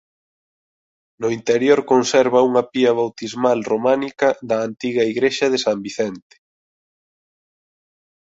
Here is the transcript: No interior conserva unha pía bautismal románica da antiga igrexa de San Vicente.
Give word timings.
No 1.23 1.29
interior 1.37 1.79
conserva 1.91 2.45
unha 2.49 2.63
pía 2.71 2.91
bautismal 2.99 3.59
románica 3.71 4.27
da 4.49 4.57
antiga 4.67 5.03
igrexa 5.11 5.45
de 5.53 5.59
San 5.65 5.77
Vicente. 5.85 6.35